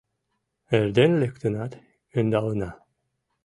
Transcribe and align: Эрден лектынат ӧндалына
Эрден 0.77 1.11
лектынат 1.21 1.71
ӧндалына 2.17 2.69